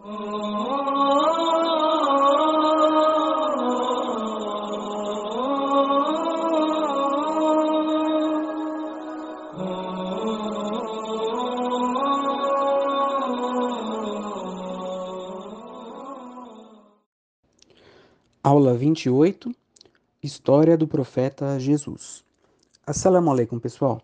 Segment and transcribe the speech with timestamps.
[0.00, 0.14] Aula
[18.74, 19.52] 28
[20.22, 22.24] História do Profeta Jesus.
[22.86, 24.00] Assalamu alaikum, pessoal.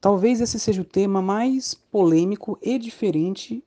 [0.00, 3.62] Talvez esse seja o tema mais polêmico e diferente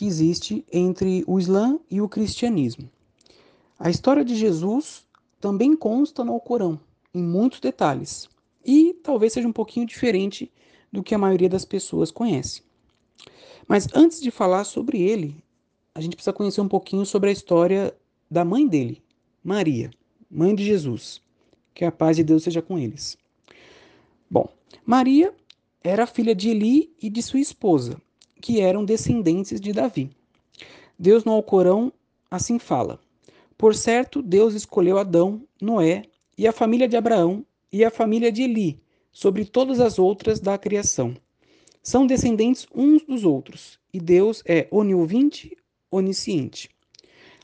[0.00, 2.88] que existe entre o Islã e o cristianismo.
[3.78, 5.06] A história de Jesus
[5.38, 6.80] também consta no Alcorão,
[7.12, 8.26] em muitos detalhes,
[8.64, 10.50] e talvez seja um pouquinho diferente
[10.90, 12.62] do que a maioria das pessoas conhece.
[13.68, 15.36] Mas antes de falar sobre ele,
[15.94, 17.94] a gente precisa conhecer um pouquinho sobre a história
[18.30, 19.02] da mãe dele,
[19.44, 19.90] Maria
[20.30, 21.20] mãe de Jesus.
[21.74, 23.18] Que a paz de Deus seja com eles.
[24.30, 24.48] Bom,
[24.82, 25.34] Maria
[25.84, 28.00] era filha de Eli e de sua esposa,
[28.40, 30.10] que eram descendentes de Davi.
[30.98, 31.92] Deus no Alcorão
[32.30, 32.98] assim fala:
[33.56, 36.02] Por certo, Deus escolheu Adão, Noé
[36.36, 38.80] e a família de Abraão e a família de Eli
[39.12, 41.14] sobre todas as outras da criação.
[41.82, 45.56] São descendentes uns dos outros, e Deus é oniovinte,
[45.90, 46.68] onisciente.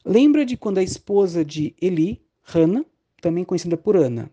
[0.04, 2.20] Lembra de quando a esposa de Eli,
[2.54, 2.84] Hana,
[3.20, 4.30] também conhecida por Ana,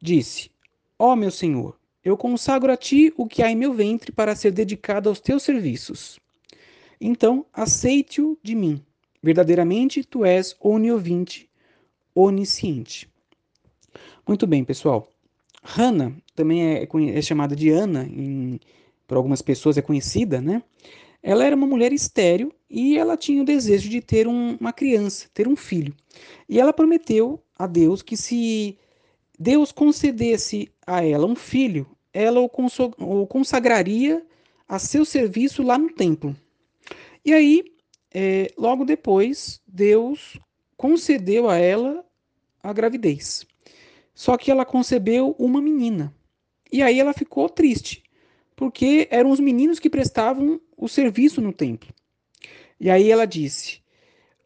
[0.00, 0.50] disse:
[0.98, 4.36] Ó oh, meu Senhor, eu consagro a ti o que há em meu ventre para
[4.36, 6.18] ser dedicado aos teus serviços.
[7.00, 8.82] Então, aceite-o de mim.
[9.22, 11.48] Verdadeiramente, tu és oniovinte,
[12.14, 13.08] onisciente.
[14.26, 15.08] Muito bem, pessoal.
[15.62, 18.60] Hana também é, é chamada de Ana, em,
[19.06, 20.62] por algumas pessoas é conhecida, né?
[21.22, 25.28] Ela era uma mulher estéril e ela tinha o desejo de ter um, uma criança,
[25.34, 25.92] ter um filho.
[26.48, 28.78] E ela prometeu a Deus que se
[29.38, 34.26] Deus concedesse a ela um filho, ela o consagraria
[34.66, 36.36] a seu serviço lá no templo.
[37.24, 37.64] E aí,
[38.12, 40.38] é, logo depois, Deus
[40.76, 42.04] concedeu a ela
[42.62, 43.46] a gravidez.
[44.14, 46.12] Só que ela concebeu uma menina.
[46.72, 48.02] E aí ela ficou triste,
[48.56, 51.88] porque eram os meninos que prestavam o serviço no templo.
[52.80, 53.80] E aí ela disse: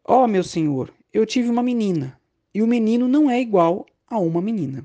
[0.05, 2.19] Ó oh, meu senhor, eu tive uma menina,
[2.55, 4.85] e o menino não é igual a uma menina.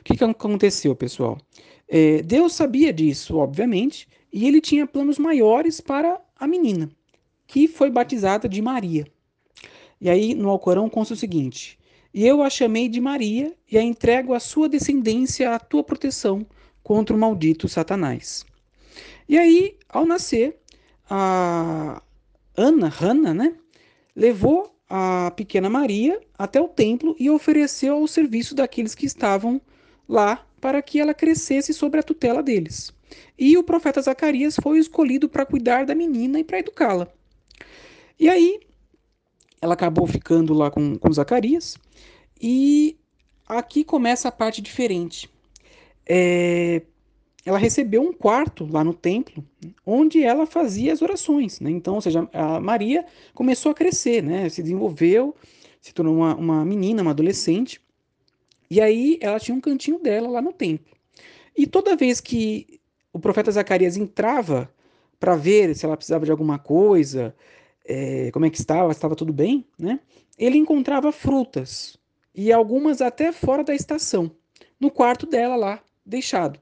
[0.00, 1.38] O que, que aconteceu, pessoal?
[1.88, 6.88] É, Deus sabia disso, obviamente, e ele tinha planos maiores para a menina,
[7.46, 9.06] que foi batizada de Maria.
[10.00, 11.78] E aí no Alcorão consta o seguinte:
[12.14, 16.46] E eu a chamei de Maria e a entrego à sua descendência à tua proteção
[16.82, 18.46] contra o maldito Satanás.
[19.28, 20.56] E aí, ao nascer,
[21.10, 22.02] a
[22.56, 23.54] Ana, Hannah, né,
[24.14, 29.60] levou a pequena Maria até o templo e ofereceu ao serviço daqueles que estavam
[30.08, 32.92] lá para que ela crescesse sob a tutela deles.
[33.38, 37.08] E o profeta Zacarias foi escolhido para cuidar da menina e para educá-la.
[38.18, 38.60] E aí,
[39.60, 41.76] ela acabou ficando lá com, com Zacarias,
[42.40, 42.96] e
[43.46, 45.30] aqui começa a parte diferente.
[46.06, 46.82] É,
[47.44, 49.44] ela recebeu um quarto lá no templo,
[49.84, 51.60] onde ela fazia as orações.
[51.60, 51.70] Né?
[51.70, 53.04] Então, ou seja, a Maria
[53.34, 54.48] começou a crescer, né?
[54.48, 55.34] se desenvolveu,
[55.80, 57.80] se tornou uma, uma menina, uma adolescente.
[58.70, 60.94] E aí ela tinha um cantinho dela lá no templo.
[61.56, 62.80] E toda vez que
[63.12, 64.70] o profeta Zacarias entrava
[65.18, 67.34] para ver se ela precisava de alguma coisa,
[67.84, 69.98] é, como é que estava, se estava tudo bem, né?
[70.38, 71.98] ele encontrava frutas,
[72.34, 74.30] e algumas até fora da estação,
[74.78, 76.60] no quarto dela lá, deixado.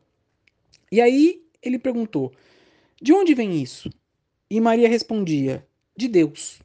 [0.91, 2.33] E aí ele perguntou:
[3.01, 3.91] De onde vem isso?
[4.51, 5.67] E Maria respondia:
[5.97, 6.61] De Deus.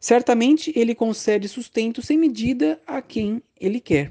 [0.00, 4.10] Certamente ele concede sustento sem medida a quem ele quer.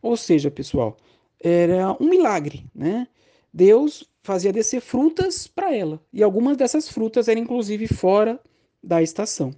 [0.00, 0.96] Ou seja, pessoal,
[1.42, 3.08] era um milagre, né?
[3.52, 8.40] Deus fazia descer frutas para ela, e algumas dessas frutas eram inclusive fora
[8.82, 9.52] da estação.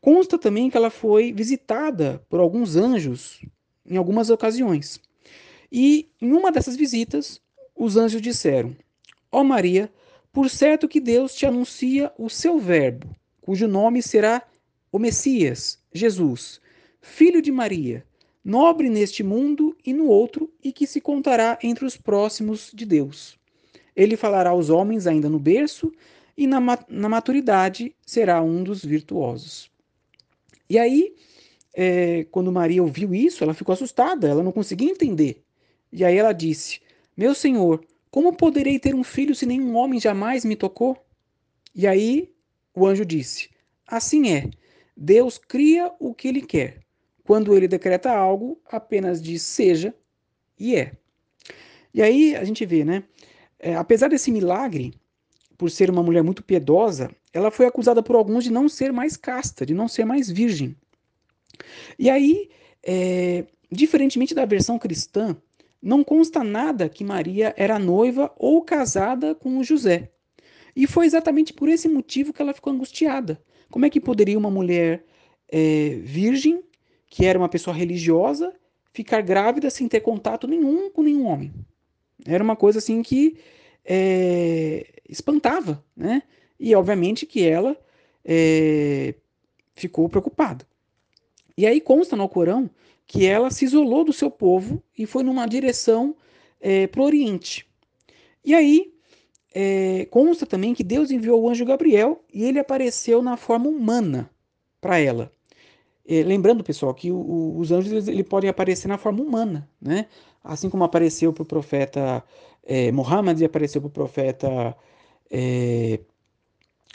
[0.00, 3.40] Consta também que ela foi visitada por alguns anjos
[3.86, 5.00] em algumas ocasiões.
[5.72, 7.40] E em uma dessas visitas,
[7.76, 8.76] os anjos disseram:
[9.30, 9.90] Ó oh Maria,
[10.32, 14.42] por certo que Deus te anuncia o seu Verbo, cujo nome será
[14.90, 16.60] o Messias, Jesus,
[17.00, 18.04] filho de Maria,
[18.44, 23.38] nobre neste mundo e no outro, e que se contará entre os próximos de Deus.
[23.96, 25.92] Ele falará aos homens ainda no berço,
[26.36, 29.70] e na, na maturidade será um dos virtuosos.
[30.68, 31.14] E aí,
[31.74, 35.42] é, quando Maria ouviu isso, ela ficou assustada, ela não conseguia entender.
[35.92, 36.80] E aí ela disse:
[37.16, 40.96] meu senhor, como poderei ter um filho se nenhum homem jamais me tocou?
[41.74, 42.32] E aí
[42.74, 43.50] o anjo disse:
[43.86, 44.50] Assim é,
[44.96, 46.80] Deus cria o que ele quer.
[47.24, 49.94] Quando ele decreta algo, apenas diz seja
[50.58, 50.92] e é.
[51.92, 53.04] E aí a gente vê, né?
[53.58, 54.94] É, apesar desse milagre,
[55.56, 59.16] por ser uma mulher muito piedosa, ela foi acusada por alguns de não ser mais
[59.16, 60.76] casta, de não ser mais virgem.
[61.98, 62.50] E aí,
[62.82, 65.36] é, diferentemente da versão cristã,
[65.84, 70.10] não consta nada que Maria era noiva ou casada com José.
[70.74, 73.38] E foi exatamente por esse motivo que ela ficou angustiada.
[73.70, 75.04] Como é que poderia uma mulher
[75.46, 76.64] é, virgem,
[77.06, 78.52] que era uma pessoa religiosa,
[78.94, 81.52] ficar grávida sem ter contato nenhum com nenhum homem?
[82.26, 83.36] Era uma coisa assim que
[83.84, 86.22] é, espantava, né?
[86.58, 87.76] E obviamente que ela
[88.24, 89.14] é,
[89.74, 90.66] ficou preocupada.
[91.58, 92.70] E aí consta no Corão
[93.06, 96.16] que ela se isolou do seu povo e foi numa direção
[96.60, 97.66] é, para o Oriente.
[98.44, 98.92] E aí
[99.54, 104.28] é, consta também que Deus enviou o anjo Gabriel e ele apareceu na forma humana
[104.80, 105.30] para ela.
[106.06, 110.06] É, lembrando, pessoal, que o, os anjos ele podem aparecer na forma humana, né?
[110.42, 112.22] Assim como apareceu para o profeta
[112.62, 114.76] é, Muhammad e apareceu para o profeta
[115.30, 116.00] é,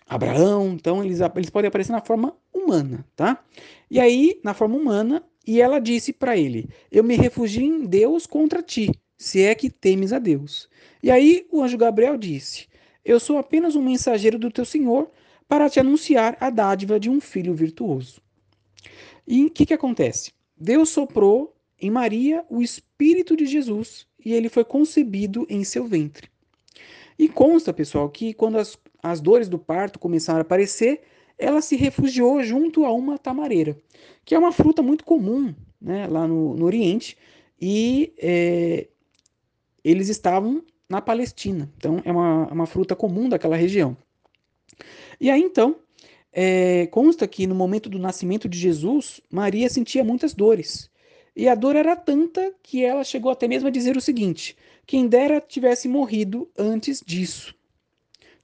[0.07, 0.73] Abraão.
[0.73, 3.43] Então, eles, eles podem aparecer na forma humana, tá?
[3.89, 8.27] E aí, na forma humana, e ela disse para ele: Eu me refugio em Deus
[8.27, 10.69] contra ti, se é que temes a Deus.
[11.01, 12.67] E aí o anjo Gabriel disse:
[13.03, 15.09] Eu sou apenas um mensageiro do teu Senhor
[15.47, 18.21] para te anunciar a dádiva de um filho virtuoso.
[19.25, 20.33] E o que, que acontece?
[20.55, 26.29] Deus soprou em Maria o Espírito de Jesus e ele foi concebido em seu ventre.
[27.17, 31.01] E consta, pessoal, que quando as, as dores do parto começaram a aparecer,
[31.39, 33.77] ela se refugiou junto a uma tamareira,
[34.25, 37.17] que é uma fruta muito comum né, lá no, no Oriente,
[37.59, 38.87] e é,
[39.83, 43.95] eles estavam na Palestina, então é uma, uma fruta comum daquela região.
[45.19, 45.77] E aí então,
[46.31, 50.89] é, consta que no momento do nascimento de Jesus, Maria sentia muitas dores.
[51.35, 55.07] E a dor era tanta que ela chegou até mesmo a dizer o seguinte: quem
[55.07, 57.55] dera tivesse morrido antes disso.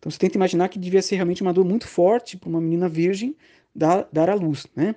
[0.05, 2.87] Então você tenta imaginar que devia ser realmente uma dor muito forte para uma menina
[2.87, 3.35] virgem
[3.73, 4.93] dar, dar à luz, né?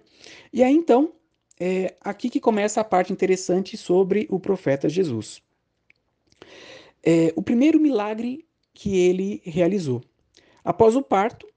[0.53, 1.15] E aí então,
[1.59, 5.41] é aqui que começa a parte interessante sobre o profeta Jesus.
[7.03, 8.45] É, o primeiro milagre
[8.75, 10.03] que ele realizou.
[10.63, 11.49] Após o parto,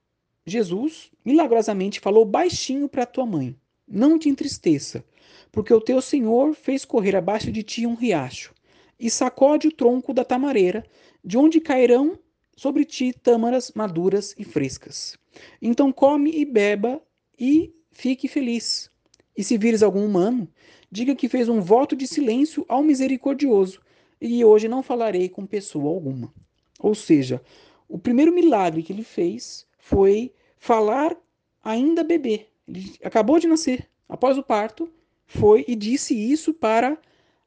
[0.46, 3.54] Jesus milagrosamente falou baixinho para tua mãe:
[3.86, 5.04] Não te entristeça,
[5.52, 8.54] porque o teu Senhor fez correr abaixo de ti um riacho,
[8.98, 10.86] e sacode o tronco da tamareira,
[11.22, 12.18] de onde cairão
[12.56, 15.18] sobre ti tâmaras maduras e frescas.
[15.60, 17.00] Então come e beba
[17.38, 18.90] e fique feliz.
[19.36, 20.48] E se vires algum humano,
[20.90, 23.80] diga que fez um voto de silêncio ao misericordioso,
[24.20, 26.32] e hoje não falarei com pessoa alguma.
[26.78, 27.42] Ou seja,
[27.88, 31.16] o primeiro milagre que ele fez foi falar
[31.64, 32.46] ainda bebê.
[32.68, 34.88] Ele acabou de nascer, após o parto,
[35.26, 36.98] foi e disse isso para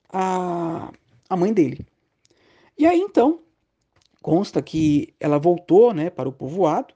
[0.10, 0.92] a,
[1.30, 1.86] a mãe dele.
[2.78, 3.40] E aí então,
[4.26, 6.96] consta que ela voltou né, para o povoado,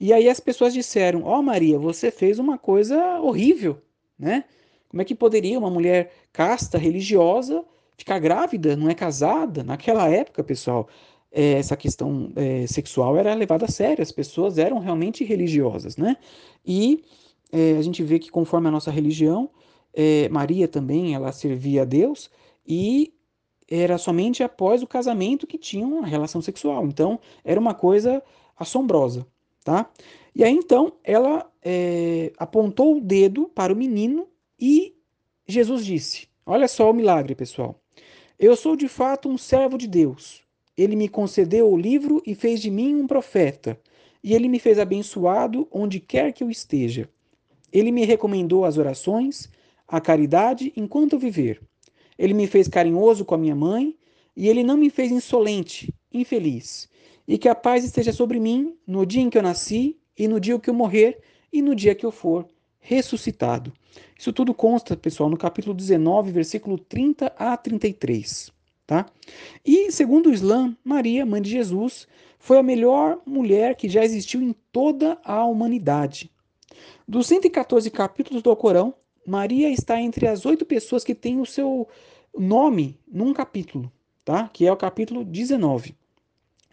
[0.00, 3.82] e aí as pessoas disseram: Ó oh, Maria, você fez uma coisa horrível,
[4.18, 4.44] né?
[4.88, 7.62] Como é que poderia uma mulher casta, religiosa,
[7.98, 9.62] ficar grávida, não é casada?
[9.62, 10.88] Naquela época, pessoal,
[11.30, 16.16] é, essa questão é, sexual era levada a sério, as pessoas eram realmente religiosas, né?
[16.64, 17.04] E
[17.52, 19.50] é, a gente vê que conforme a nossa religião,
[20.30, 22.30] Maria também, ela servia a Deus
[22.66, 23.12] e
[23.70, 26.84] era somente após o casamento que tinham uma relação sexual.
[26.86, 28.20] Então, era uma coisa
[28.58, 29.24] assombrosa,
[29.64, 29.88] tá?
[30.34, 34.26] E aí, então, ela é, apontou o dedo para o menino
[34.58, 34.96] e
[35.46, 37.80] Jesus disse: Olha só o milagre, pessoal.
[38.38, 40.42] Eu sou de fato um servo de Deus.
[40.76, 43.78] Ele me concedeu o livro e fez de mim um profeta.
[44.22, 47.08] E ele me fez abençoado onde quer que eu esteja.
[47.72, 49.50] Ele me recomendou as orações,
[49.86, 51.60] a caridade enquanto eu viver.
[52.20, 53.96] Ele me fez carinhoso com a minha mãe
[54.36, 56.86] e ele não me fez insolente, infeliz.
[57.26, 60.38] E que a paz esteja sobre mim no dia em que eu nasci e no
[60.38, 62.46] dia que eu morrer e no dia que eu for
[62.78, 63.72] ressuscitado.
[64.18, 68.52] Isso tudo consta, pessoal, no capítulo 19, versículo 30 a 33,
[68.86, 69.06] tá?
[69.64, 72.06] E segundo o Islã, Maria, mãe de Jesus,
[72.38, 76.30] foi a melhor mulher que já existiu em toda a humanidade.
[77.08, 78.94] Dos 114 capítulos do Corão,
[79.30, 81.86] Maria está entre as oito pessoas que têm o seu
[82.36, 83.90] nome num capítulo,
[84.24, 84.48] tá?
[84.48, 85.94] Que é o capítulo 19.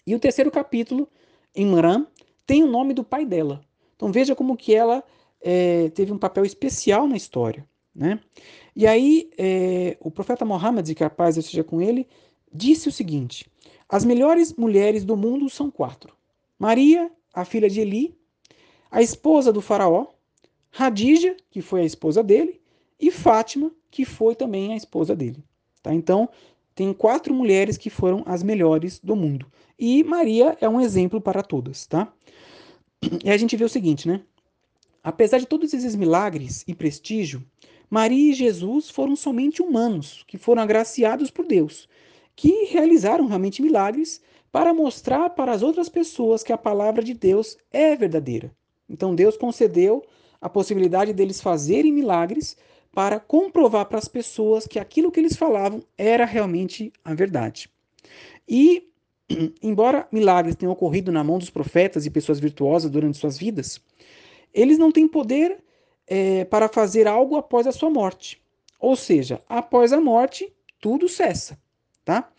[0.07, 1.07] E o terceiro capítulo,
[1.55, 2.07] Imran,
[2.47, 3.61] tem o nome do pai dela.
[3.95, 5.03] Então veja como que ela
[5.39, 8.19] é, teve um papel especial na história, né?
[8.75, 12.07] E aí é, o profeta Muhammad, que a paz esteja com ele,
[12.51, 13.45] disse o seguinte:
[13.87, 16.11] as melhores mulheres do mundo são quatro:
[16.57, 18.17] Maria, a filha de Eli,
[18.89, 20.07] a esposa do faraó,
[20.77, 22.61] Radija, que foi a esposa dele,
[22.99, 25.43] e Fátima, que foi também a esposa dele.
[25.81, 25.91] Tá?
[25.91, 26.29] Então,
[26.75, 29.47] tem quatro mulheres que foram as melhores do mundo.
[29.79, 32.13] E Maria é um exemplo para todas, tá?
[33.25, 34.21] E a gente vê o seguinte, né?
[35.03, 37.43] Apesar de todos esses milagres e prestígio,
[37.89, 41.89] Maria e Jesus foram somente humanos, que foram agraciados por Deus,
[42.35, 47.57] que realizaram realmente milagres para mostrar para as outras pessoas que a palavra de Deus
[47.71, 48.55] é verdadeira.
[48.87, 50.05] Então Deus concedeu
[50.41, 52.55] a possibilidade deles fazerem milagres
[52.93, 57.69] para comprovar para as pessoas que aquilo que eles falavam era realmente a verdade.
[58.47, 58.89] E,
[59.61, 63.79] embora milagres tenham ocorrido na mão dos profetas e pessoas virtuosas durante suas vidas,
[64.53, 65.63] eles não têm poder
[66.07, 68.41] é, para fazer algo após a sua morte.
[68.79, 71.59] Ou seja, após a morte, tudo cessa.
[72.05, 72.31] Tá?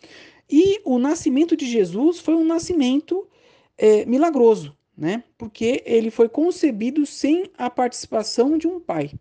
[0.51, 3.29] E o nascimento de Jesus foi um nascimento
[3.77, 5.23] é, milagroso, né?
[5.39, 9.13] porque ele foi concebido sem a participação de um pai.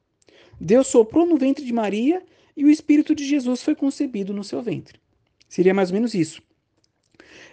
[0.60, 2.24] Deus soprou no ventre de Maria
[2.55, 5.00] e o Espírito de Jesus foi concebido no seu ventre.
[5.48, 6.41] Seria mais ou menos isso.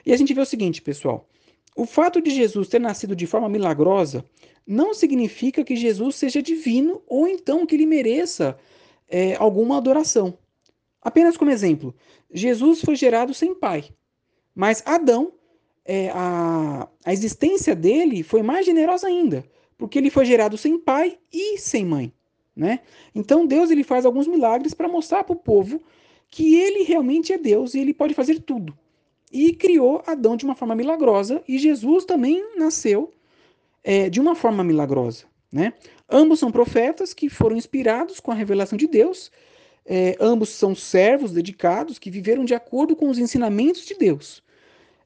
[0.07, 1.29] E a gente vê o seguinte, pessoal.
[1.77, 4.25] O fato de Jesus ter nascido de forma milagrosa
[4.67, 8.57] não significa que Jesus seja divino ou então que ele mereça
[9.07, 10.39] é, alguma adoração.
[11.03, 11.95] Apenas como exemplo,
[12.33, 13.85] Jesus foi gerado sem pai,
[14.55, 15.35] mas Adão,
[15.85, 19.45] é, a, a existência dele foi mais generosa ainda,
[19.77, 22.13] porque ele foi gerado sem pai e sem mãe.
[22.57, 22.81] Né?
[23.15, 25.83] Então Deus ele faz alguns milagres para mostrar para o povo
[26.31, 28.77] que ele realmente é Deus e ele pode fazer tudo.
[29.33, 33.13] E criou Adão de uma forma milagrosa e Jesus também nasceu
[33.83, 35.25] é, de uma forma milagrosa.
[35.51, 35.73] Né?
[36.09, 39.31] Ambos são profetas que foram inspirados com a revelação de Deus.
[39.87, 44.43] É, ambos são servos dedicados que viveram de acordo com os ensinamentos de Deus.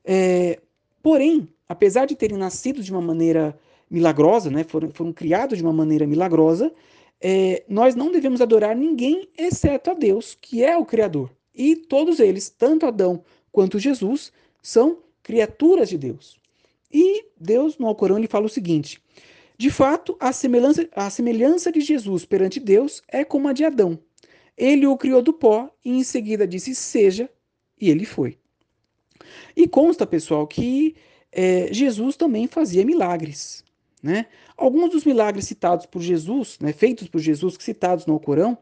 [0.05, 0.61] É,
[1.09, 3.59] porém, apesar de terem nascido de uma maneira
[3.91, 6.71] milagrosa, né, foram, foram criados de uma maneira milagrosa,
[7.19, 11.31] é, nós não devemos adorar ninguém exceto a Deus, que é o Criador.
[11.55, 14.31] E todos eles, tanto Adão quanto Jesus,
[14.63, 16.37] são criaturas de Deus.
[16.93, 19.01] E Deus, no Alcorão, ele fala o seguinte:
[19.57, 23.99] De fato, a semelhança, a semelhança de Jesus perante Deus é como a de Adão.
[24.59, 27.31] Ele o criou do pó e em seguida disse: Seja,
[27.81, 28.37] e ele foi.
[29.57, 30.95] E consta, pessoal, que
[31.33, 33.65] é, Jesus também fazia milagres.
[34.03, 34.27] Né?
[34.57, 38.57] Alguns dos milagres citados por Jesus, né, feitos por Jesus, citados no Alcorão,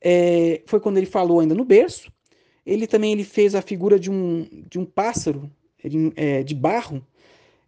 [0.00, 2.10] é, foi quando ele falou ainda no berço.
[2.64, 5.50] Ele também ele fez a figura de um, de um pássaro
[5.82, 7.04] de, é, de barro.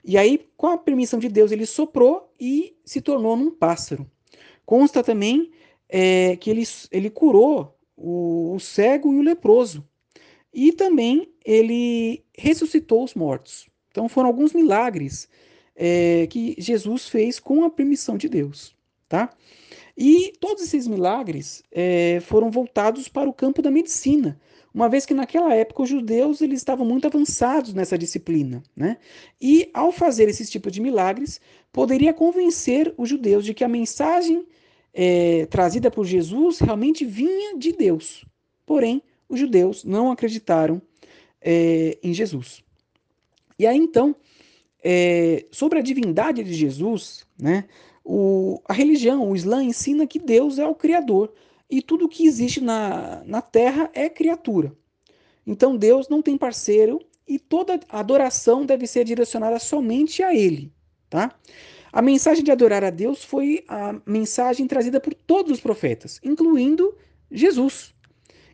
[0.04, 4.10] E aí, com a permissão de Deus, ele soprou e se tornou num pássaro.
[4.64, 5.50] Consta também
[5.88, 9.86] é, que ele, ele curou o, o cego e o leproso.
[10.52, 13.68] E também ele ressuscitou os mortos.
[13.90, 15.28] Então foram alguns milagres
[15.76, 18.74] é, que Jesus fez com a permissão de Deus,
[19.08, 19.30] tá?
[19.96, 24.40] E todos esses milagres é, foram voltados para o campo da medicina,
[24.74, 28.96] uma vez que naquela época os judeus eles estavam muito avançados nessa disciplina, né?
[29.40, 34.46] E ao fazer esses tipos de milagres, poderia convencer os judeus de que a mensagem
[34.94, 38.24] é, trazida por Jesus realmente vinha de Deus.
[38.64, 40.80] Porém, os judeus não acreditaram
[41.42, 42.62] é, em Jesus.
[43.58, 44.16] E aí então
[44.82, 47.64] é, sobre a divindade de Jesus, né,
[48.04, 51.32] o, a religião, o Islã, ensina que Deus é o Criador
[51.70, 54.76] e tudo que existe na, na Terra é criatura.
[55.46, 60.72] Então Deus não tem parceiro e toda adoração deve ser direcionada somente a Ele.
[61.08, 61.34] Tá?
[61.92, 66.96] A mensagem de adorar a Deus foi a mensagem trazida por todos os profetas, incluindo
[67.30, 67.94] Jesus.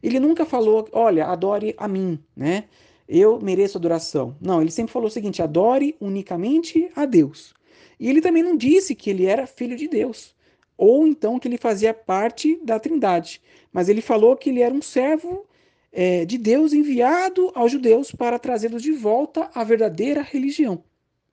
[0.03, 2.65] Ele nunca falou, olha, adore a mim, né?
[3.09, 4.37] eu mereço adoração.
[4.41, 7.55] Não, ele sempre falou o seguinte: adore unicamente a Deus.
[7.99, 10.35] E ele também não disse que ele era filho de Deus,
[10.77, 13.41] ou então que ele fazia parte da Trindade,
[13.73, 15.45] mas ele falou que ele era um servo
[15.91, 20.85] é, de Deus enviado aos judeus para trazê-los de volta à verdadeira religião,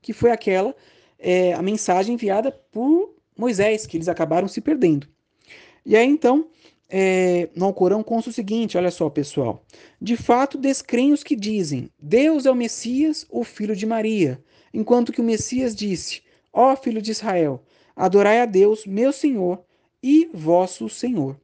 [0.01, 0.75] que foi aquela,
[1.19, 5.07] é, a mensagem enviada por Moisés, que eles acabaram se perdendo.
[5.85, 6.47] E aí então
[6.89, 9.63] é, no Alcorão consta o seguinte: olha só, pessoal.
[10.01, 14.41] De fato, descreem os que dizem: Deus é o Messias, o filho de Maria.
[14.73, 16.21] Enquanto que o Messias disse:
[16.53, 17.63] Ó filho de Israel,
[17.95, 19.63] adorai a Deus, meu Senhor
[20.01, 21.39] e vosso Senhor.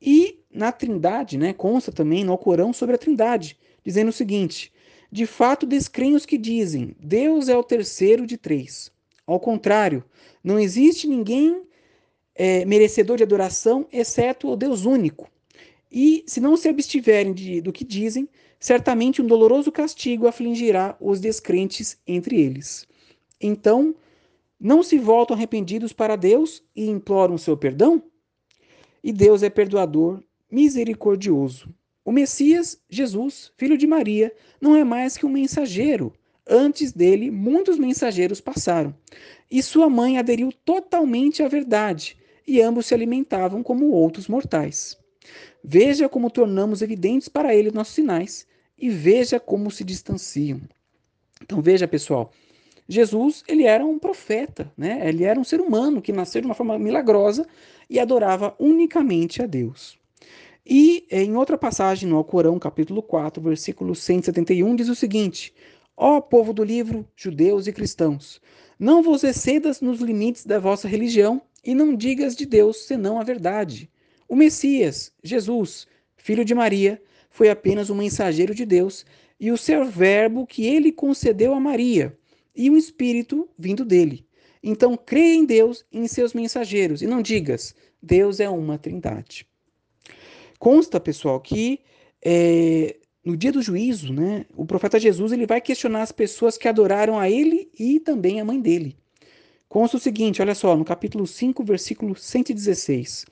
[0.00, 4.72] E na Trindade, né, consta também no Alcorão sobre a Trindade, dizendo o seguinte:
[5.10, 8.90] De fato, descreem os que dizem: Deus é o terceiro de três.
[9.24, 10.04] Ao contrário,
[10.42, 11.62] não existe ninguém
[12.34, 15.30] é, merecedor de adoração, exceto o Deus único.
[15.90, 21.20] E se não se abstiverem de, do que dizem, certamente um doloroso castigo afligirá os
[21.20, 22.86] descrentes entre eles.
[23.40, 23.94] Então,
[24.58, 28.02] não se voltam arrependidos para Deus e imploram seu perdão?
[29.02, 31.68] E Deus é perdoador, misericordioso.
[32.04, 36.12] O Messias, Jesus, filho de Maria, não é mais que um mensageiro.
[36.46, 38.94] Antes dele, muitos mensageiros passaram.
[39.50, 44.98] E sua mãe aderiu totalmente à verdade, e ambos se alimentavam como outros mortais.
[45.62, 48.46] Veja como tornamos evidentes para ele nossos sinais,
[48.76, 50.60] e veja como se distanciam.
[51.40, 52.32] Então veja, pessoal,
[52.88, 55.08] Jesus, ele era um profeta, né?
[55.08, 57.46] Ele era um ser humano que nasceu de uma forma milagrosa
[57.88, 59.98] e adorava unicamente a Deus.
[60.66, 65.54] E em outra passagem no Alcorão, capítulo 4, versículo 171, diz o seguinte:
[65.96, 68.40] Ó povo do livro, judeus e cristãos,
[68.78, 73.24] não vos excedas nos limites da vossa religião e não digas de Deus senão a
[73.24, 73.90] verdade.
[74.28, 77.00] O Messias, Jesus, filho de Maria,
[77.30, 79.04] foi apenas um mensageiro de Deus
[79.38, 82.16] e o seu verbo que ele concedeu a Maria
[82.54, 84.26] e o Espírito vindo dele.
[84.62, 89.46] Então creia em Deus e em seus mensageiros e não digas, Deus é uma trindade.
[90.58, 91.80] Consta, pessoal, que
[92.24, 96.68] é, no dia do juízo, né, o profeta Jesus ele vai questionar as pessoas que
[96.68, 98.96] adoraram a ele e também a mãe dele.
[99.72, 103.24] Consta o seguinte, olha só, no capítulo 5, versículo 116.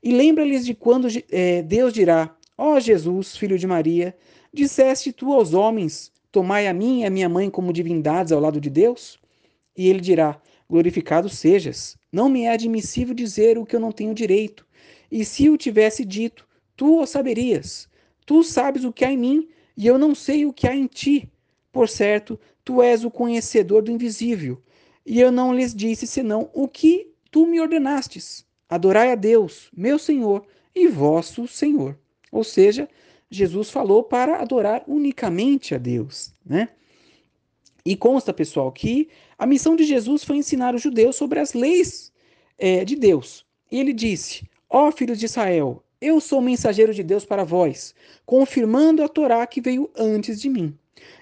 [0.00, 4.16] E lembra-lhes de quando é, Deus dirá: Ó oh, Jesus, filho de Maria,
[4.54, 8.60] disseste tu aos homens: Tomai a mim e a minha mãe como divindades ao lado
[8.60, 9.18] de Deus?
[9.76, 11.98] E ele dirá: Glorificado sejas.
[12.12, 14.64] Não me é admissível dizer o que eu não tenho direito.
[15.10, 17.88] E se o tivesse dito, tu o saberias.
[18.24, 20.86] Tu sabes o que há em mim, e eu não sei o que há em
[20.86, 21.28] ti.
[21.72, 24.62] Por certo, tu és o conhecedor do invisível.
[25.04, 28.46] E eu não lhes disse senão o que tu me ordenastes.
[28.68, 31.98] Adorai a Deus, meu Senhor e vosso Senhor.
[32.30, 32.88] Ou seja,
[33.30, 36.68] Jesus falou para adorar unicamente a Deus, né?
[37.84, 42.12] E consta, pessoal, que a missão de Jesus foi ensinar os judeus sobre as leis
[42.58, 43.46] é, de Deus.
[43.70, 47.94] E ele disse: Ó oh, filhos de Israel, eu sou mensageiro de Deus para vós,
[48.26, 50.76] confirmando a Torá que veio antes de mim.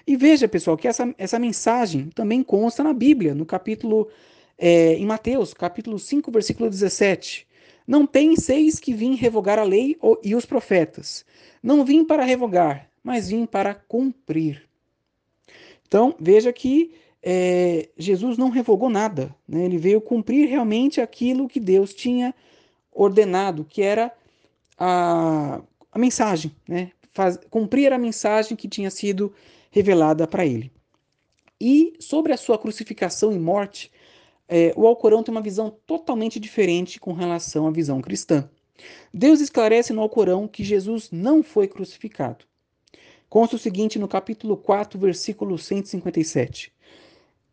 [0.05, 4.09] E veja, pessoal, que essa, essa mensagem também consta na Bíblia, no capítulo,
[4.57, 7.47] é, em Mateus, capítulo 5, versículo 17.
[7.87, 11.25] Não penseis que vim revogar a lei e os profetas.
[11.61, 14.67] Não vim para revogar, mas vim para cumprir.
[15.87, 19.65] Então, veja que é, Jesus não revogou nada, né?
[19.65, 22.33] ele veio cumprir realmente aquilo que Deus tinha
[22.91, 24.13] ordenado, que era
[24.77, 26.91] a, a mensagem, né?
[27.11, 29.33] Faz, cumprir a mensagem que tinha sido
[29.69, 30.71] revelada para ele.
[31.59, 33.91] E sobre a sua crucificação e morte,
[34.47, 38.49] é, o Alcorão tem uma visão totalmente diferente com relação à visão cristã.
[39.13, 42.45] Deus esclarece no Alcorão que Jesus não foi crucificado.
[43.29, 46.73] Consta o seguinte no capítulo 4, versículo 157.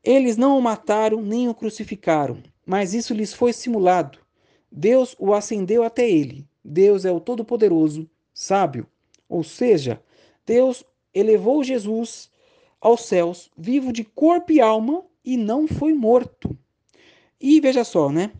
[0.02, 4.18] Eles não o mataram nem o crucificaram, mas isso lhes foi simulado.
[4.70, 6.46] Deus o acendeu até ele.
[6.64, 8.86] Deus é o Todo-Poderoso, sábio.
[9.28, 10.00] Ou seja,
[10.46, 10.84] Deus
[11.18, 12.30] elevou Jesus
[12.80, 16.56] aos céus, vivo de corpo e alma, e não foi morto.
[17.40, 18.32] E veja só, né?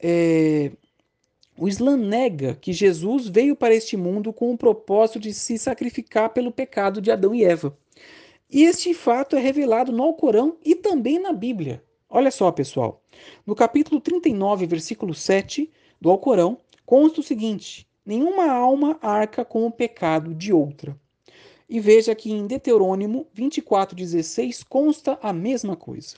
[0.00, 0.72] É,
[1.58, 6.30] o Islã nega que Jesus veio para este mundo com o propósito de se sacrificar
[6.30, 7.76] pelo pecado de Adão e Eva.
[8.50, 11.82] E este fato é revelado no Alcorão e também na Bíblia.
[12.08, 13.02] Olha só, pessoal.
[13.46, 19.72] No capítulo 39, versículo 7 do Alcorão, consta o seguinte: nenhuma alma arca com o
[19.72, 20.98] pecado de outra.
[21.72, 26.16] E veja que em Deuterônimo 24:16 consta a mesma coisa.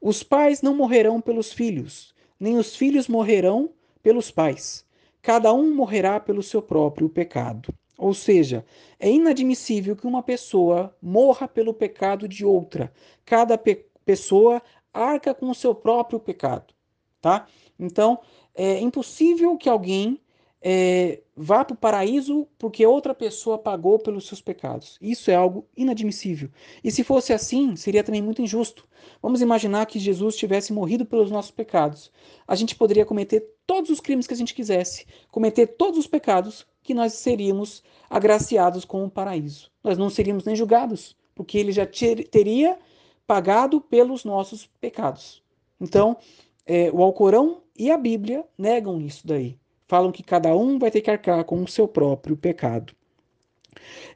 [0.00, 3.70] Os pais não morrerão pelos filhos, nem os filhos morrerão
[4.02, 4.84] pelos pais.
[5.22, 7.72] Cada um morrerá pelo seu próprio pecado.
[7.96, 8.66] Ou seja,
[8.98, 12.92] é inadmissível que uma pessoa morra pelo pecado de outra.
[13.24, 14.60] Cada pe pessoa
[14.92, 16.74] arca com o seu próprio pecado,
[17.20, 17.46] tá?
[17.78, 18.18] Então,
[18.56, 20.20] é impossível que alguém
[20.62, 24.98] é, vá para o paraíso porque outra pessoa pagou pelos seus pecados.
[25.00, 26.50] Isso é algo inadmissível.
[26.82, 28.88] E se fosse assim, seria também muito injusto.
[29.22, 32.10] Vamos imaginar que Jesus tivesse morrido pelos nossos pecados.
[32.46, 36.66] A gente poderia cometer todos os crimes que a gente quisesse, cometer todos os pecados,
[36.82, 39.70] que nós seríamos agraciados com o paraíso.
[39.82, 42.78] Nós não seríamos nem julgados, porque ele já teria
[43.26, 45.42] pagado pelos nossos pecados.
[45.80, 46.16] Então,
[46.64, 49.58] é, o Alcorão e a Bíblia negam isso daí.
[49.86, 52.92] Falam que cada um vai ter que arcar com o seu próprio pecado.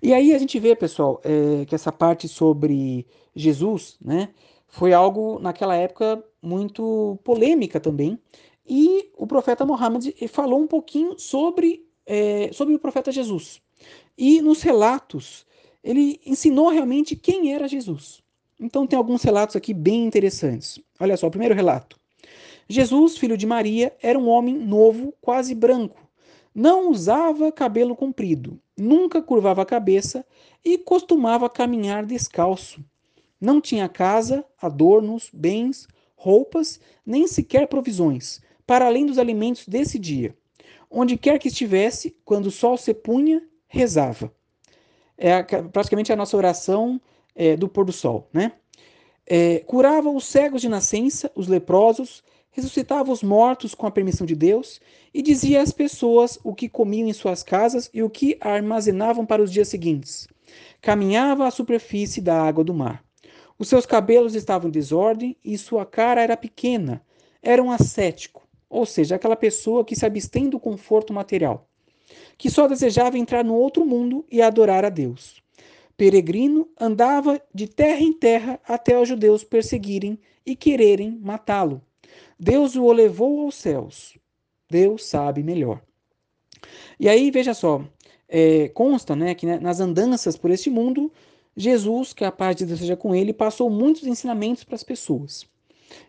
[0.02, 4.30] E aí a gente vê, pessoal, é, que essa parte sobre Jesus, né,
[4.66, 8.18] foi algo naquela época muito polêmica também.
[8.66, 13.60] E o profeta Muhammad falou um pouquinho sobre, é, sobre o profeta Jesus.
[14.16, 15.46] E nos relatos,
[15.82, 18.22] ele ensinou realmente quem era Jesus.
[18.58, 20.78] Então tem alguns relatos aqui bem interessantes.
[20.98, 21.99] Olha só, o primeiro relato.
[22.70, 26.08] Jesus, filho de Maria, era um homem novo, quase branco.
[26.54, 30.24] Não usava cabelo comprido, nunca curvava a cabeça
[30.64, 32.80] e costumava caminhar descalço.
[33.40, 40.32] Não tinha casa, adornos, bens, roupas, nem sequer provisões, para além dos alimentos desse dia.
[40.88, 44.32] Onde quer que estivesse, quando o sol se punha, rezava.
[45.18, 47.00] É praticamente a nossa oração
[47.34, 48.52] é, do pôr do sol, né?
[49.26, 54.34] É, curava os cegos de nascença, os leprosos, ressuscitava os mortos com a permissão de
[54.34, 54.80] Deus
[55.14, 59.42] e dizia às pessoas o que comiam em suas casas e o que armazenavam para
[59.42, 60.26] os dias seguintes.
[60.80, 63.04] Caminhava à superfície da água do mar.
[63.58, 67.02] Os seus cabelos estavam em desordem e sua cara era pequena.
[67.42, 71.68] Era um ascético, ou seja, aquela pessoa que se abstém do conforto material,
[72.36, 75.42] que só desejava entrar no outro mundo e adorar a Deus.
[75.96, 81.82] Peregrino, andava de terra em terra até os judeus perseguirem e quererem matá-lo.
[82.42, 84.16] Deus o levou aos céus.
[84.70, 85.82] Deus sabe melhor.
[86.98, 87.84] E aí, veja só,
[88.26, 91.12] é, consta né, que nas andanças por este mundo,
[91.54, 95.46] Jesus, que a paz de Deus seja com ele, passou muitos ensinamentos para as pessoas.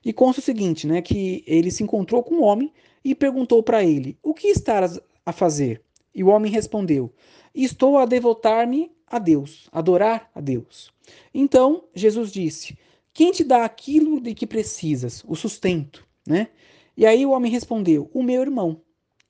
[0.05, 2.71] E consta o seguinte, né, que ele se encontrou com um homem
[3.03, 5.81] e perguntou para ele: "O que estás a fazer?"
[6.15, 7.11] E o homem respondeu:
[7.53, 10.93] "Estou a devotar-me a Deus, adorar a Deus."
[11.33, 12.77] Então Jesus disse:
[13.13, 16.49] "Quem te dá aquilo de que precisas, o sustento?" Né?
[16.95, 18.81] E aí o homem respondeu: O meu irmão.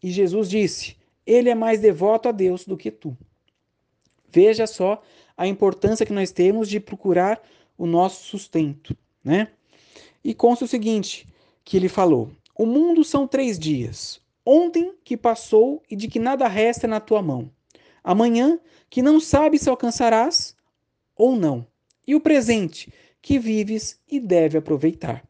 [0.02, 3.18] E Jesus disse: Ele é mais devoto a Deus do que tu.
[4.30, 5.02] Veja só
[5.36, 7.42] a importância que nós temos de procurar
[7.78, 9.50] o nosso sustento, né?
[10.24, 11.28] E consta o seguinte,
[11.64, 14.22] que ele falou: O mundo são três dias.
[14.46, 17.52] Ontem que passou e de que nada resta na tua mão.
[18.04, 20.56] Amanhã que não sabes se alcançarás
[21.16, 21.66] ou não.
[22.08, 25.24] E o presente que vives e deve aproveitar.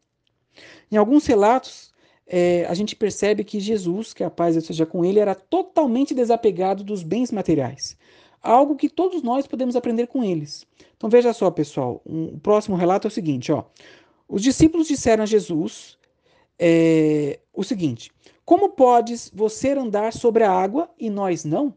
[0.90, 1.92] Em alguns relatos,
[2.26, 6.82] é, a gente percebe que Jesus, que a paz esteja com ele, era totalmente desapegado
[6.82, 7.96] dos bens materiais.
[8.42, 10.66] Algo que todos nós podemos aprender com eles.
[10.96, 13.64] Então veja só, pessoal, um, o próximo relato é o seguinte: ó.
[14.28, 15.98] Os discípulos disseram a Jesus
[16.58, 18.10] é, o seguinte:
[18.44, 21.74] Como podes você andar sobre a água e nós não?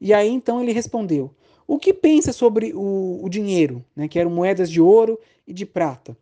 [0.00, 1.34] E aí então ele respondeu:
[1.66, 5.66] O que pensa sobre o, o dinheiro, né, que eram moedas de ouro e de
[5.66, 6.16] prata?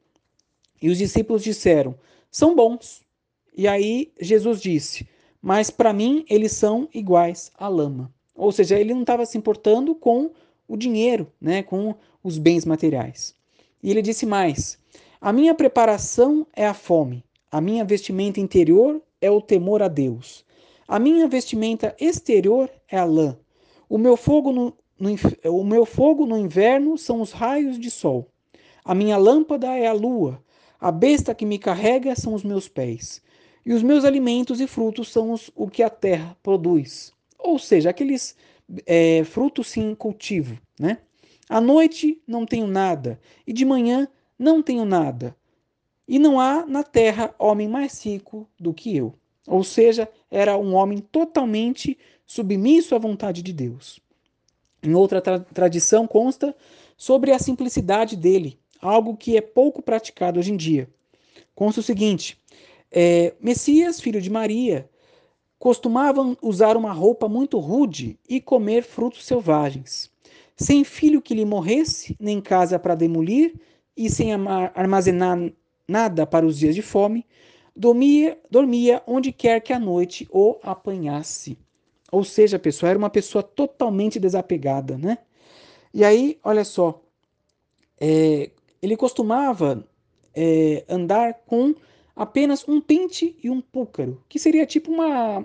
[0.85, 1.95] E os discípulos disseram:
[2.31, 3.01] São bons.
[3.57, 5.09] E aí Jesus disse:
[5.41, 8.13] Mas para mim eles são iguais à lama.
[8.35, 10.31] Ou seja, ele não estava se importando com
[10.69, 13.35] o dinheiro, né, com os bens materiais.
[13.83, 14.79] E ele disse mais:
[15.23, 20.45] A minha preparação é a fome, a minha vestimenta interior é o temor a Deus.
[20.87, 23.39] A minha vestimenta exterior é a lã.
[23.89, 24.77] O meu fogo no,
[25.47, 28.29] o meu fogo no inverno são os raios de sol.
[28.85, 30.44] A minha lâmpada é a lua.
[30.85, 33.23] A besta que me carrega são os meus pés,
[33.65, 37.11] e os meus alimentos e frutos são os, o que a terra produz.
[37.39, 38.37] Ou seja, aqueles
[38.85, 40.59] é, frutos sem cultivo.
[40.79, 40.99] Né?
[41.49, 44.07] À noite não tenho nada, e de manhã
[44.39, 45.35] não tenho nada.
[46.07, 49.15] E não há na terra homem mais rico do que eu.
[49.47, 54.01] Ou seja, era um homem totalmente submisso à vontade de Deus.
[54.83, 56.55] Em outra tra tradição consta
[56.95, 60.89] sobre a simplicidade dele, algo que é pouco praticado hoje em dia.
[61.55, 62.39] Consta o seguinte:
[62.93, 64.89] é, Messias, filho de Maria,
[65.59, 70.11] costumavam usar uma roupa muito rude e comer frutos selvagens.
[70.57, 73.55] Sem filho que lhe morresse, nem casa para demolir,
[73.97, 75.39] e sem armazenar
[75.89, 77.27] nada para os dias de fome,
[77.75, 81.59] dormia, dormia onde quer que a noite o apanhasse.
[82.13, 85.19] Ou seja, pessoal, era uma pessoa totalmente desapegada, né?
[85.93, 87.01] E aí, olha só,
[88.01, 88.51] é,
[88.85, 89.83] ele costumava
[90.35, 91.75] é, andar com
[92.15, 95.43] apenas um pente e um púcaro, que seria tipo uma,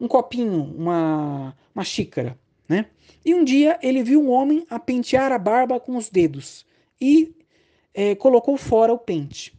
[0.00, 2.38] um copinho, uma, uma xícara.
[2.66, 2.86] Né?
[3.22, 6.64] E um dia ele viu um homem a pentear a barba com os dedos
[6.98, 7.34] e
[7.92, 9.52] é, colocou fora o pente.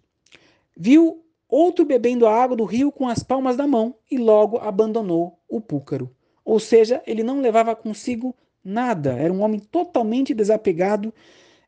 [0.76, 5.38] Viu outro bebendo a água do rio com as palmas da mão e logo abandonou
[5.48, 6.10] o púcaro.
[6.44, 11.14] Ou seja, ele não levava consigo nada, era um homem totalmente desapegado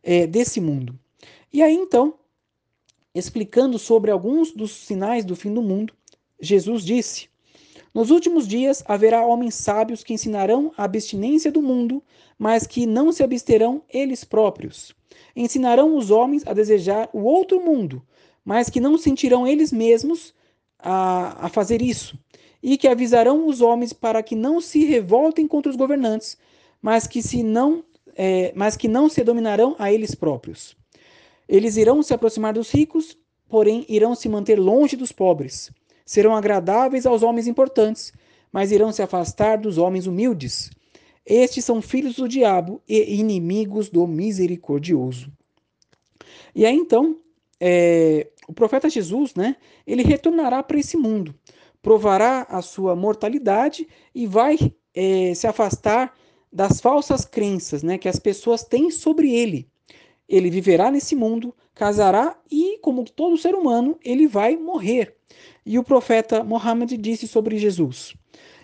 [0.02, 0.98] é, desse mundo.
[1.54, 2.16] E aí então,
[3.13, 5.94] explicando sobre alguns dos sinais do fim do mundo,
[6.42, 7.30] Jesus disse:
[7.94, 12.02] Nos últimos dias haverá homens sábios que ensinarão a abstinência do mundo,
[12.39, 14.96] mas que não se absterão eles próprios.
[15.36, 18.02] Ensinarão os homens a desejar o outro mundo,
[18.44, 20.34] mas que não sentirão eles mesmos
[20.80, 22.18] a, a fazer isso,
[22.63, 26.36] e que avisarão os homens para que não se revoltem contra os governantes,
[26.82, 27.86] mas que se não,
[28.16, 30.76] é, mas que não se dominarão a eles próprios.
[31.54, 33.16] Eles irão se aproximar dos ricos,
[33.48, 35.72] porém irão se manter longe dos pobres.
[36.04, 38.12] Serão agradáveis aos homens importantes,
[38.52, 40.72] mas irão se afastar dos homens humildes.
[41.24, 45.32] Estes são filhos do diabo e inimigos do misericordioso.
[46.56, 47.20] E aí então,
[47.60, 51.36] é, o profeta Jesus, né, ele retornará para esse mundo,
[51.84, 54.58] provará a sua mortalidade e vai
[54.92, 56.16] é, se afastar
[56.52, 59.72] das falsas crenças né, que as pessoas têm sobre ele.
[60.34, 65.15] Ele viverá nesse mundo, casará e, como todo ser humano, ele vai morrer.
[65.63, 68.15] E o profeta Mohammed disse sobre Jesus: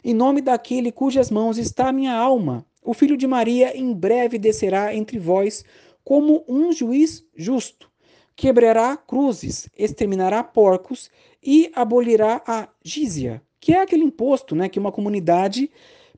[0.03, 4.39] Em nome daquele cujas mãos está a minha alma, o filho de Maria em breve
[4.39, 5.63] descerá entre vós
[6.03, 7.87] como um juiz justo.
[8.35, 11.11] Quebrará cruzes, exterminará porcos
[11.43, 15.69] e abolirá a gízia, que é aquele imposto né, que uma comunidade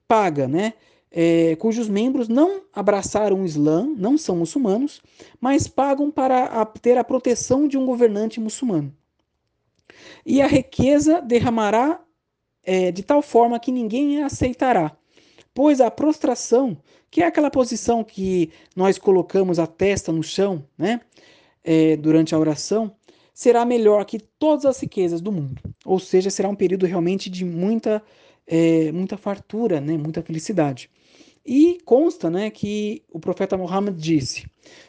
[0.08, 0.76] paga, né?
[1.14, 5.02] É, cujos membros não abraçaram o Islã, não são muçulmanos,
[5.42, 8.96] mas pagam para a, ter a proteção de um governante muçulmano.
[10.26, 12.00] E a riqueza derramará
[12.64, 14.96] é, de tal forma que ninguém a aceitará,
[15.54, 16.78] pois a prostração,
[17.10, 21.02] que é aquela posição que nós colocamos a testa no chão, né,
[21.62, 22.96] é, durante a oração,
[23.34, 25.62] será melhor que todas as riquezas do mundo.
[25.84, 28.02] Ou seja, será um período realmente de muita
[28.48, 30.90] é, muita fartura, né, muita felicidade.
[31.46, 34.46] E consta né, que o profeta Muhammad disse: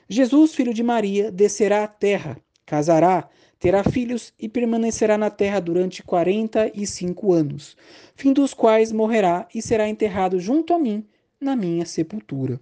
[0.09, 6.03] Jesus, filho de Maria, descerá à terra, casará, terá filhos e permanecerá na terra durante
[6.03, 7.77] quarenta e cinco anos,
[8.15, 11.07] fim dos quais morrerá e será enterrado junto a mim
[11.41, 12.61] na minha sepultura.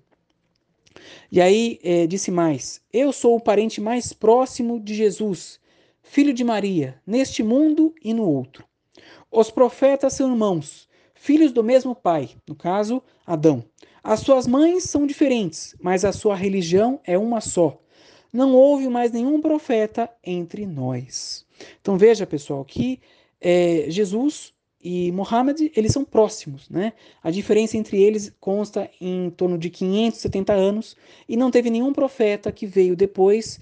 [1.31, 5.61] E aí é, disse mais: Eu sou o parente mais próximo de Jesus,
[6.03, 8.65] filho de Maria, neste mundo e no outro.
[9.31, 10.89] Os profetas são irmãos,
[11.21, 13.63] filhos do mesmo pai, no caso, Adão.
[14.03, 17.79] As suas mães são diferentes, mas a sua religião é uma só.
[18.33, 21.45] Não houve mais nenhum profeta entre nós.
[21.79, 23.01] Então veja, pessoal, que
[23.39, 26.95] é, Jesus e Muhammad, eles são próximos, né?
[27.23, 30.97] A diferença entre eles consta em torno de 570 anos
[31.29, 33.61] e não teve nenhum profeta que veio depois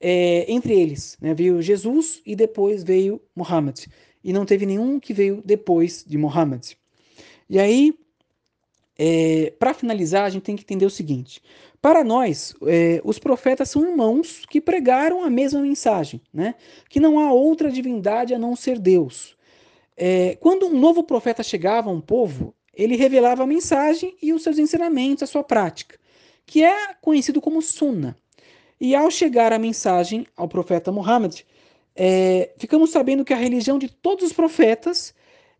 [0.00, 1.34] é, entre eles, né?
[1.34, 3.86] Veio Jesus e depois veio Muhammad.
[4.22, 6.78] E não teve nenhum que veio depois de Muhammad.
[7.50, 7.92] E aí,
[8.96, 11.42] é, para finalizar, a gente tem que entender o seguinte:
[11.82, 16.54] para nós, é, os profetas são irmãos que pregaram a mesma mensagem, né?
[16.88, 19.36] Que não há outra divindade a não ser Deus.
[19.96, 24.44] É, quando um novo profeta chegava a um povo, ele revelava a mensagem e os
[24.44, 25.98] seus ensinamentos, a sua prática,
[26.46, 28.16] que é conhecido como Sunna.
[28.80, 31.40] E ao chegar a mensagem ao profeta Muhammad,
[31.96, 35.12] é, ficamos sabendo que a religião de todos os profetas,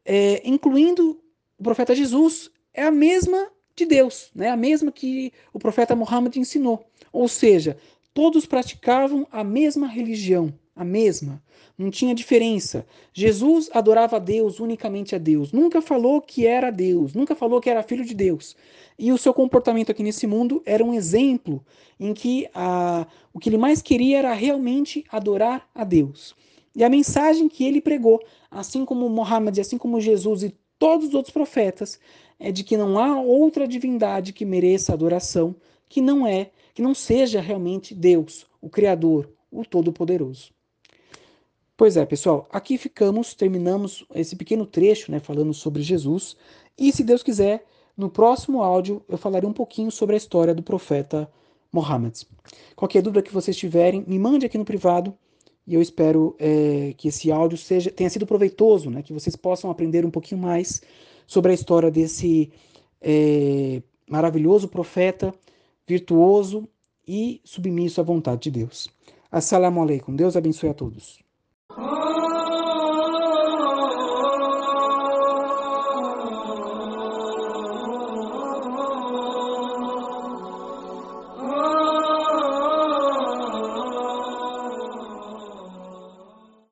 [0.05, 1.21] é, incluindo
[1.61, 4.49] o profeta Jesus é a mesma de Deus, né?
[4.49, 6.83] a mesma que o profeta Muhammad ensinou.
[7.13, 7.77] Ou seja,
[8.15, 11.43] todos praticavam a mesma religião, a mesma.
[11.77, 12.87] Não tinha diferença.
[13.13, 15.53] Jesus adorava a Deus, unicamente a Deus.
[15.53, 18.57] Nunca falou que era Deus, nunca falou que era filho de Deus.
[18.99, 21.63] E o seu comportamento aqui nesse mundo era um exemplo
[21.99, 26.35] em que a, o que ele mais queria era realmente adorar a Deus.
[26.75, 31.15] E a mensagem que ele pregou, assim como Muhammad, assim como Jesus e todos os
[31.15, 32.01] outros profetas
[32.39, 35.55] é de que não há outra divindade que mereça adoração
[35.87, 40.53] que não é, que não seja realmente Deus, o Criador, o Todo-Poderoso.
[41.77, 46.35] Pois é, pessoal, aqui ficamos, terminamos esse pequeno trecho, né, falando sobre Jesus.
[46.79, 50.63] E se Deus quiser, no próximo áudio eu falarei um pouquinho sobre a história do
[50.63, 51.31] profeta
[51.71, 52.27] Mohammed.
[52.75, 55.15] Qualquer dúvida que vocês tiverem, me mande aqui no privado
[55.71, 59.05] e eu espero é, que esse áudio seja, tenha sido proveitoso, né?
[59.05, 60.83] que vocês possam aprender um pouquinho mais
[61.29, 62.51] sobre a história desse
[63.01, 63.81] é,
[64.11, 65.33] maravilhoso profeta,
[65.87, 66.69] virtuoso
[67.07, 68.91] e submisso à vontade de Deus.
[69.31, 70.17] Assalamu alaikum.
[70.17, 71.21] Deus abençoe a todos.